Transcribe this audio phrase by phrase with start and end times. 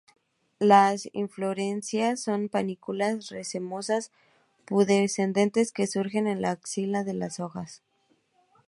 [0.57, 4.11] Las inflorescencias son panículas racemosas
[4.65, 7.83] pubescentes que surgen en las axilas de las hojas.